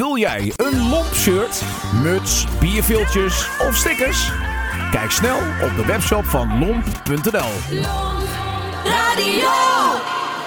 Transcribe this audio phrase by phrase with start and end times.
[0.00, 1.62] Wil jij een lomp shirt,
[2.02, 4.30] muts, bierviltjes of stickers?
[4.90, 7.80] Kijk snel op de webshop van lomp.nl.
[8.84, 9.50] Radio.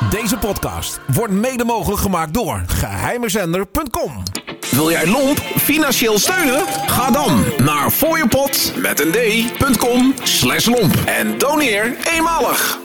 [0.10, 4.24] Deze podcast wordt mede mogelijk gemaakt door geheimezender.com.
[4.72, 6.66] Wil jij Lomp financieel steunen?
[6.68, 12.80] Ga dan naar fooiepot met een d.com slash lomp en doneer eenmalig.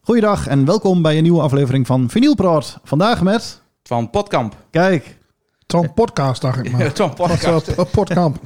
[0.00, 2.78] Goeiedag en welkom bij een nieuwe aflevering van Vinyl Praat.
[2.84, 3.62] Vandaag met...
[3.88, 4.56] Van Potkamp.
[4.70, 5.18] Kijk,
[5.66, 6.90] Zo'n podcast, dacht ik maar.
[6.96, 7.78] Zo'n podcast.
[7.78, 8.38] Een Potkamp.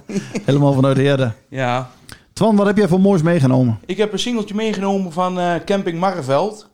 [0.44, 1.32] helemaal vanuit de erde.
[1.48, 1.90] Ja.
[2.32, 3.78] Twan, wat heb jij voor moois meegenomen?
[3.86, 6.68] Ik heb een singeltje meegenomen van eh, Camping Marreveld.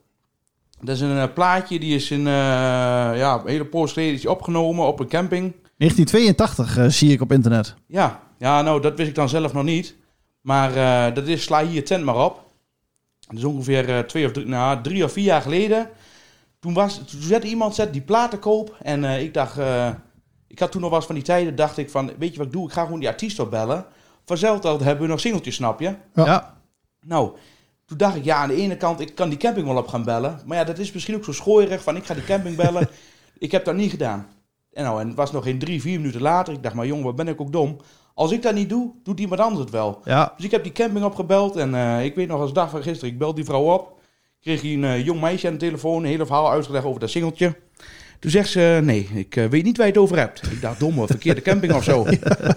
[0.81, 4.21] Dat is een eh, plaatje, die is in uh, ja, een hele poos geleden is
[4.21, 5.53] die opgenomen op een camping.
[5.77, 7.75] 1982 eh, zie ik op internet.
[7.87, 8.21] Ja.
[8.39, 9.95] ja, nou dat wist ik dan zelf nog niet.
[10.41, 12.43] Maar eh, dat is Sla hier tent maar op.
[13.29, 15.89] Dat is ongeveer eh, twee of drie, nou, drie of vier jaar geleden.
[16.65, 18.77] Toen, was, toen zette iemand zet die platen koop.
[18.83, 19.89] En eh, ik dacht, eh,
[20.47, 22.47] ik had toen nog wel eens van die tijden, dacht ik van, weet je wat
[22.47, 22.67] ik doe?
[22.67, 23.87] Ik ga gewoon die artiest opbellen.
[24.25, 25.95] Vanzelfde hebben we nog singeltjes, snap je?
[26.15, 26.25] Ja.
[26.25, 26.57] Ja.
[27.01, 27.33] Nou,
[27.87, 30.05] toen dacht ik, ja, aan de ene kant, ik kan die camping wel op gaan
[30.05, 30.41] bellen.
[30.47, 32.89] Maar ja, dat is misschien ook zo schooierig van, ik ga die camping bellen.
[33.39, 34.27] ik heb dat niet gedaan.
[34.73, 36.55] En nou, en het was nog geen drie, vier minuten later.
[36.55, 37.77] Ik dacht, maar jongen, wat ben ik ook dom.
[38.15, 40.01] Als ik dat niet doe, doet iemand anders het wel.
[40.05, 41.57] Ja, Dus ik heb die camping opgebeld.
[41.57, 44.03] En eh, ik weet nog als dag van gisteren, ik bel die vrouw op.
[44.45, 47.11] Kreeg hier een eh, jong meisje aan de telefoon, een hele verhaal uitgelegd over dat
[47.11, 47.57] singeltje.
[48.19, 50.43] Toen zegt ze, nee, ik eh, weet niet waar je het over hebt.
[50.53, 52.07] Ik dacht, domme, verkeerde camping of zo.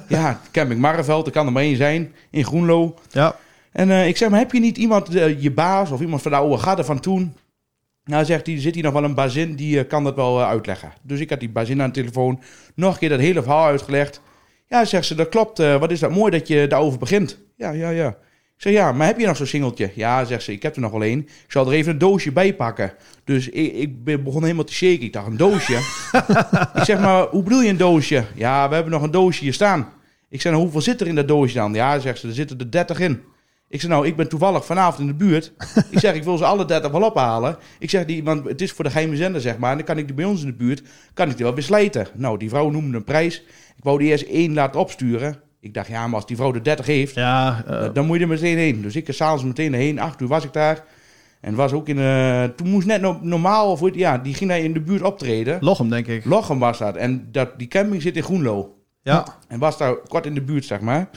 [0.07, 2.95] ja, camping Marreveld, er kan er maar één zijn, in Groenlo.
[3.11, 3.35] ja.
[3.71, 6.31] En eh, ik zeg, maar heb je niet iemand, eh, je baas of iemand van
[6.31, 7.33] de oude garde van toen?
[8.07, 10.47] Nou, zegt hij, zit hier nog wel een bazin, die eh, kan dat wel eh,
[10.47, 10.91] uitleggen.
[11.01, 12.41] Dus ik had die bazin aan de telefoon,
[12.75, 14.22] nog een keer dat hele verhaal uitgelegd.
[14.67, 17.38] Ja, zegt ze, dat klopt, eh, wat is dat mooi dat je daarover begint.
[17.55, 18.17] Ja, ja, ja.
[18.58, 19.91] Ik zeg, ja, maar heb je nog zo'n singeltje?
[19.95, 21.19] Ja, zegt ze, ik heb er nog wel één.
[21.19, 22.94] Ik zal er even een doosje bij pakken.
[23.23, 25.02] Dus ik, ik be- begon helemaal te shaken.
[25.02, 25.73] Ik dacht, een doosje?
[26.73, 28.23] ik zeg, maar hoe bedoel je een doosje?
[28.35, 29.89] Ja, we hebben nog een doosje hier staan.
[30.30, 31.73] Ik zeg, nou, hoeveel zit er in dat doosje dan?
[31.73, 33.22] Ja, zegt ze, er zitten er 30 in.
[33.69, 35.53] Ik zeg, nou, ik ben toevallig vanavond in de buurt.
[35.91, 37.57] ik zeg, ik wil ze alle 30 wel ophalen.
[37.79, 39.72] Ik zeg, die, want het is voor de geheime zender, zeg maar.
[39.72, 40.81] En dan kan ik die bij ons in de buurt,
[41.13, 42.07] kan ik die wel beslijten.
[42.13, 43.44] Nou, die vrouw noemde een prijs.
[43.78, 45.41] Ik wou die eerst één laten opsturen.
[45.59, 48.22] Ik dacht, ja, maar als die vrouw er 30 heeft, Ja, eh, dan moet je
[48.23, 48.81] er meteen heen.
[48.81, 50.00] Dus ik er s'avonds meteen heen.
[50.00, 50.84] Acht uur was ik daar.
[51.41, 54.59] En was ook in, eh, toen moest net no- normaal, of ja, die ging daar
[54.59, 55.57] in de buurt optreden.
[55.62, 56.25] Lochem denk ik.
[56.25, 56.95] Lochem was dat.
[56.95, 58.75] En dat, die camping zit in Groenlo.
[59.01, 61.09] Ja, En was daar kort in de buurt, zeg maar.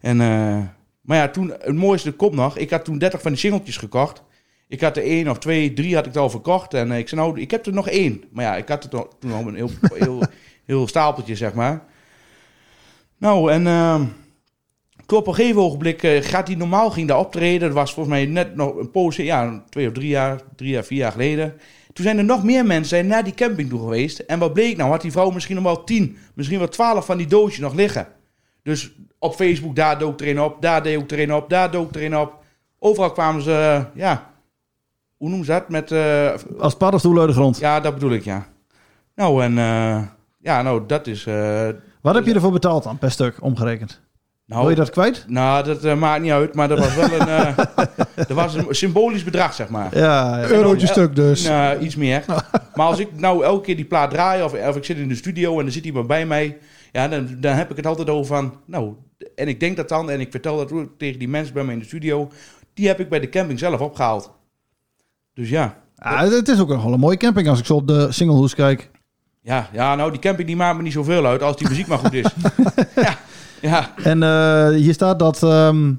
[0.00, 0.58] En, eh,
[1.00, 2.56] maar ja, toen, het mooiste komt nog.
[2.58, 4.22] Ik had toen 30 van die singeltjes gekocht.
[4.68, 6.74] Ik had er één of twee, drie had ik al verkocht.
[6.74, 8.22] En ik zei, nou, ik heb er nog één.
[8.32, 10.22] Maar ja, ik had er to- toen al een heel, heel,
[10.66, 11.82] heel stapeltje, zeg maar.
[13.18, 14.00] Nou, en eh,
[15.06, 17.60] toen op een gegeven ogenblik eh, gaat hij normaal, ging daar optreden.
[17.60, 20.84] Dat was volgens mij net nog een poos, ja, twee of drie jaar, drie jaar,
[20.84, 21.54] vier jaar geleden.
[21.92, 24.18] Toen zijn er nog meer mensen zijn naar die camping toe geweest.
[24.18, 24.90] En wat bleek nou?
[24.90, 28.06] Had die vrouw misschien nog wel tien, misschien wel twaalf van die doosjes nog liggen.
[28.62, 31.94] Dus op Facebook, daar dook er een op, daar dook er een op, daar dook
[31.94, 32.44] er een op.
[32.78, 34.30] Overal kwamen ze, eh, ja,
[35.16, 35.68] hoe noemen ze dat?
[35.68, 37.58] Met, eh, als paddenstoel uit de grond.
[37.58, 38.46] ja, dat bedoel ik, ja.
[39.14, 39.54] Nou, en
[40.38, 41.26] ja, nou, dat is...
[41.98, 44.00] eh, Wat heb je ervoor betaald dan, per stuk, omgerekend?
[44.44, 45.24] nou, Wil je dat kwijt?
[45.26, 47.56] Nou, dat eh, maakt niet uit, maar dat was wel een, eh,
[48.14, 49.98] dat was een symbolisch bedrag, zeg maar.
[49.98, 50.48] Ja, ja.
[50.48, 51.44] Eurotje Eh, stuk dus.
[51.44, 52.24] Nou, iets meer.
[52.74, 55.14] Maar als ik nou elke keer die plaat draai, of, of ik zit in de
[55.14, 56.58] studio en er zit iemand bij mij,
[56.92, 58.94] ja, dan, dan heb ik het altijd over van, nou,
[59.34, 61.72] en ik denk dat dan, en ik vertel dat ook tegen die mensen bij mij
[61.74, 62.28] in de studio,
[62.74, 64.30] die heb ik bij de camping zelf opgehaald.
[65.34, 68.54] Dus ja, Ja, het is ook een mooie camping als ik zo op de singlehoes
[68.54, 68.90] kijk.
[69.48, 71.98] Ja, ja, nou, die camping die maakt me niet zoveel uit als die muziek maar
[71.98, 72.26] goed is.
[72.96, 73.16] ja,
[73.60, 75.92] ja, En eh, hier staat dat ehm,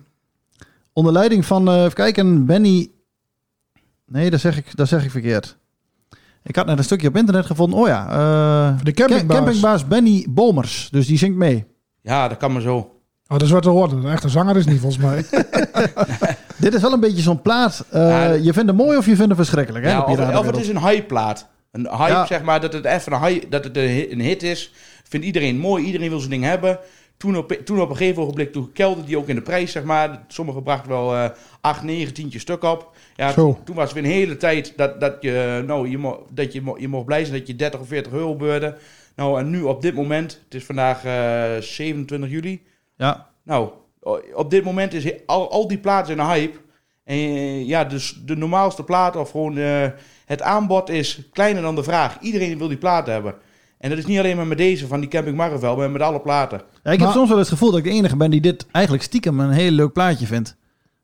[0.93, 2.91] onder leiding van, eh even kijken, Benny...
[4.05, 5.57] Nee, dat zeg ik, dat zeg ik verkeerd.
[6.43, 7.79] Ik had net een stukje op internet gevonden.
[7.79, 9.37] Oh ja, eh, De campingbaas.
[9.37, 10.87] ca- campingbaas Benny Bomers.
[10.91, 11.65] Dus die zingt mee.
[12.01, 12.75] ja, dat kan maar zo.
[12.77, 13.97] Oh, dat is wat te horen.
[13.97, 15.25] Een echte zanger is niet, volgens mij.
[16.57, 17.85] Dit is wel een beetje zo'n plaat.
[17.89, 19.85] eh, Ja, je vindt hem mooi of je vindt hem verschrikkelijk.
[19.85, 21.47] Hè, Ja, of, of het is een hype-plaat.
[21.71, 22.25] Een hype, Ja.
[22.25, 24.73] zeg maar, dat het even een, hype, dat het een hit- is.
[25.03, 26.79] Vindt iedereen mooi, iedereen wil zijn ding hebben.
[27.17, 29.83] Toen op, toen op een gegeven ogenblik, toen kelderde die ook in de prijs, zeg
[29.83, 30.23] maar.
[30.27, 31.29] Sommigen brachten wel eh
[31.61, 32.91] 8, 9, 10 stuk op.
[33.15, 33.59] Ja, Zo.
[33.65, 36.61] toen, was het weer een hele tijd dat, dat, je, nou, je, mo, dat je,
[36.61, 38.77] mo- je mocht blij zijn dat je 30 of 40 euro beurde.
[39.15, 42.61] Nou, en nu op dit moment, het is vandaag eh 27 juli.
[42.97, 43.69] Ja, Nou,
[44.33, 46.57] op dit moment is al, al die platen in een hype.
[47.09, 49.85] En eh, ja, dus de normaalste platen of gewoon eh,
[50.25, 52.17] het aanbod is kleiner dan de vraag.
[52.19, 53.33] Iedereen wil die platen hebben.
[53.77, 56.19] En dat is niet alleen maar met deze van die Camping Marvel, maar met alle
[56.19, 56.57] platen.
[56.57, 58.41] Ja, ik heb Maar- soms wel eens het gevoel dat ik de enige ben die
[58.41, 60.55] dit eigenlijk stiekem een heel leuk plaatje vindt.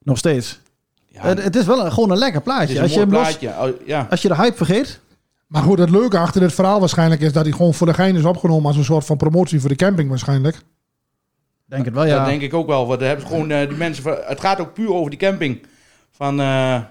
[0.04, 0.60] Nog steeds.
[1.07, 2.69] Ja, het, het is wel een, gewoon een lekker het plaatje.
[2.74, 3.48] is een Als je, los, plaatje.
[3.50, 4.08] Oh, ja.
[4.10, 5.00] als je de hype vergeet.
[5.48, 8.16] Maar goed, het leuke achter dit verhaal waarschijnlijk is dat hij gewoon voor de gein
[8.16, 10.58] is opgenomen als een soort van promotie voor de camping waarschijnlijk.
[11.66, 12.18] Denk het wel, ja.
[12.18, 12.88] Dat denk ik ook wel.
[12.88, 14.04] Want daar hebben ze gewoon eh, die mensen.
[14.04, 15.66] van- Het gaat ook puur over die camping.
[16.18, 16.46] Van, eh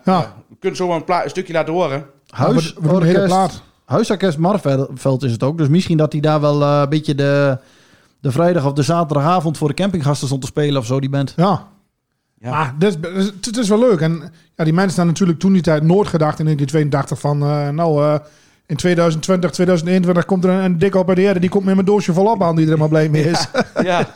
[0.04, 0.34] ja.
[0.48, 2.06] Je kunt zo een, een stukje laten horen.
[2.28, 3.62] Huis, de hele orkest, plaat.
[3.84, 5.58] Huisorkest Marveld is het ook.
[5.58, 7.58] Dus misschien dat hij daar wel eh, een beetje de,
[8.20, 11.32] de vrijdag of de zaterdagavond voor de campinggasten stond te spelen of zo, die band.
[11.36, 11.66] Ja.
[12.38, 12.50] Ja.
[12.50, 14.00] Maar dit is, het, het is wel leuk.
[14.00, 17.42] En ja, die mensen hebben natuurlijk toen die tijd nooit gedacht in 1982 van...
[17.42, 18.20] eh, nou, eh,
[18.66, 21.40] in 2020, 2021 komt er een, een dik op bij de.
[21.40, 23.46] Die komt met mijn doosje volop aan die er maar blij mee is.
[23.82, 24.08] ja.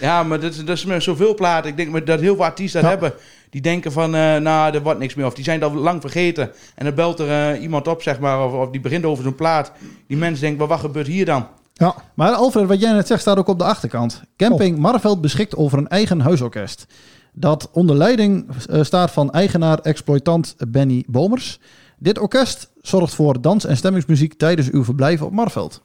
[0.00, 1.70] ja, maar dat, is- dat is met zoveel platen.
[1.70, 2.98] Ik denk dat heel veel artiesten dat Ja.
[2.98, 3.18] hebben.
[3.50, 5.26] Die denken van, eh, nou, er wordt niks meer.
[5.26, 6.50] Of die zijn al lang vergeten.
[6.74, 8.44] En dan belt er eh, iemand op, zeg maar.
[8.44, 9.72] Of, of die begint over zo'n plaat.
[10.06, 11.46] Die mensen denken, "Maar wat gebeurt hier dan?
[11.72, 14.22] Ja, Maar Alfred, wat jij net zegt, staat ook op de achterkant.
[14.36, 16.86] Camping Marveld beschikt over een eigen huisorkest.
[17.32, 21.60] Dat onder leiding eh, staat van eigenaar-exploitant Benny Bomers.
[22.04, 25.82] Dit orkest zorgt voor dans- en stemmingsmuziek tijdens uw verblijf op Marveld.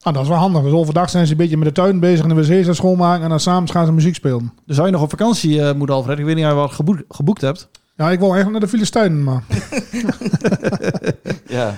[0.00, 0.62] ah, dat is wel handig.
[0.62, 3.22] Dus overdag zijn ze een beetje met de tuin bezig en de wc's aan schoonmaken.
[3.22, 4.52] En dan s'avonds gaan ze muziek spelen.
[4.66, 6.18] Dus zou je nog op vakantie eh moeten, Alfred?
[6.18, 7.68] Ik weet niet of je wat geboekt, geboekt hebt.
[7.96, 9.42] Ja, ik wil eigenlijk naar de Filistijnen, maar...
[11.46, 11.76] Ja.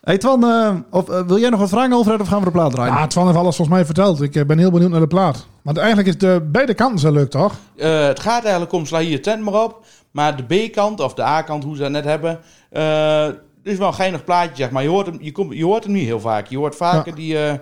[0.00, 2.50] Hey Twan, eh, of, eh, wil jij nog wat vragen, Alfred, of gaan we de
[2.50, 2.94] plaat draaien?
[2.94, 4.22] Ja, Twan heeft alles volgens mij verteld.
[4.22, 5.46] Ik ben heel benieuwd naar de plaat.
[5.62, 7.54] Want eigenlijk is de beide kanten zo leuk, toch?
[7.76, 9.84] Eh, het gaat eigenlijk om sla hier tent maar op.
[10.16, 12.40] Maar de B-kant of de A-kant, hoe ze dat net hebben,
[12.70, 13.28] eh
[13.62, 14.82] is wel een geinig plaatje, zeg maar.
[14.82, 16.46] Je hoort hem, je komt, je hoort hem niet heel vaak.
[16.46, 17.60] Je hoort vaker Ja.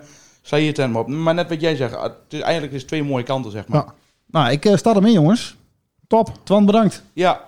[0.49, 1.07] die hier tent maar op.
[1.07, 3.83] Maar net wat jij zegt, het is, eigenlijk is het twee mooie kanten, zeg maar.
[3.85, 3.93] Ja.
[4.27, 5.55] Nou, ik eh, sta ermee, jongens.
[6.07, 6.29] Top.
[6.43, 7.03] Twan, bedankt.
[7.13, 7.41] Ja.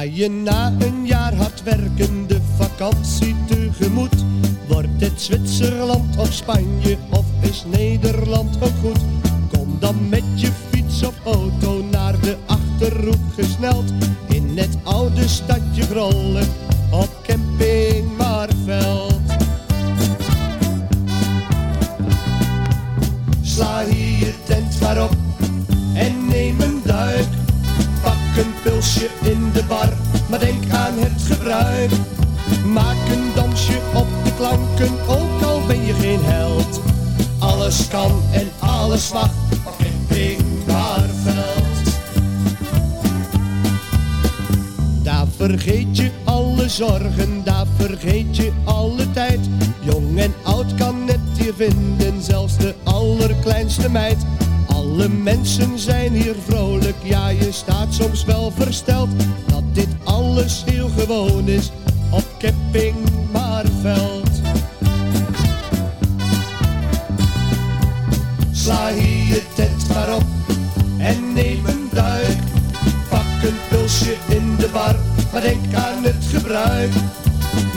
[0.00, 4.24] Ga je na een jaar hard werkende vakantie tegemoet?
[4.68, 9.00] Wordt het Zwitserland of Spanje of is Nederland ook goed?
[9.52, 13.92] Kom dan met je fiets of auto naar de Achterhoek gesneld.
[14.28, 16.48] In het oude stadje Grollen
[16.90, 17.19] op
[37.70, 39.30] Alles kan en alles mag
[39.66, 42.00] op camping Barveld.
[45.02, 49.38] Daar vergeet je alle zorgen, daar vergeet je alle tijd.
[49.80, 54.18] Jong en oud kan het hier vinden, zelfs de allerkleinste meid.
[54.66, 59.08] Alle mensen zijn hier vrolijk, ja je staat soms wel versteld
[59.46, 61.70] dat dit alles heel gewoon is
[62.10, 62.96] op camping
[63.32, 64.29] Maarveld.
[75.40, 76.92] Denk aan het gebruik.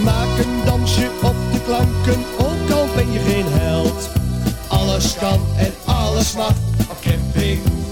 [0.04, 4.10] Maak een dansje op de klanken, ook al ben je geen held.
[4.68, 6.54] Alles kan en alles mag
[6.90, 7.83] op camping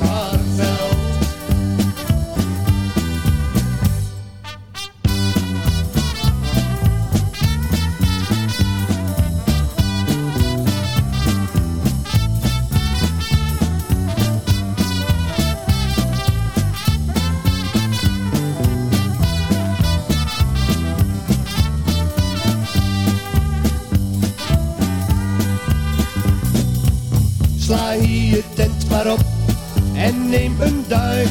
[30.32, 31.30] neem een duik.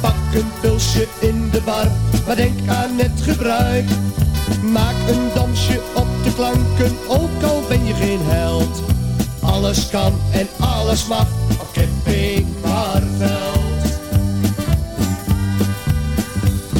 [0.00, 1.86] Pak een pilsje in de bar,
[2.26, 3.84] maar denk aan het gebruik.
[4.62, 8.82] Maak een dansje op de klanken, ook al ben je geen held.
[9.40, 11.26] Alles kan en alles mag
[11.60, 13.62] op camping Maarveld.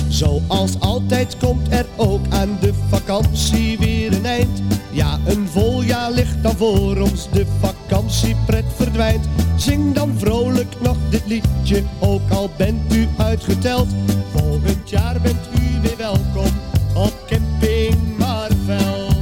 [0.08, 2.72] Zoals altijd komt er ook aan de
[3.04, 4.62] vakantie weer een eind.
[4.90, 9.28] Ja, een vol jaar ligt dan voor ons, de vakantiepret verdwijnt.
[9.56, 13.88] Zing dan vrolijk nog dit liedje, ook al bent u uitgeteld.
[14.34, 16.50] Volgend jaar bent u weer welkom
[16.94, 19.14] op camping Maarveld.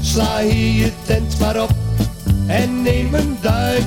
[0.00, 1.74] Sla hier je tent maar op
[2.46, 3.86] en neem een duik.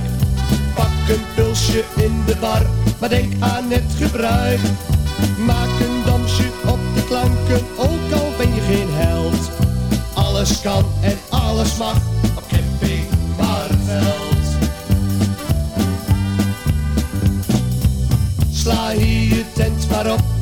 [0.75, 2.65] Pak een pilsje in de bar,
[2.99, 4.59] maar denk aan het gebruik.
[5.45, 5.74] Maak
[7.77, 9.49] ook al ben je geen held.
[10.13, 11.95] Alles kan en alles mag
[12.35, 13.05] op camping
[13.37, 14.45] Barveld.
[18.51, 20.34] Sla hier je tent maar op